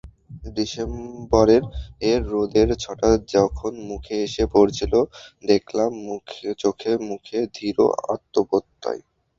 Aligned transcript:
ডিসেম্বরের 0.55 1.63
রোদের 2.29 2.69
ছটা 2.75 3.09
যখন 3.35 3.71
মুখে 3.89 4.15
এসে 4.25 4.43
পড়ছিল, 4.53 4.93
দেখলাম 5.43 5.91
চোখে-মুখে 6.57 7.39
দৃঢ় 7.55 7.79
আত্মপ্রত্যয়। 8.13 9.01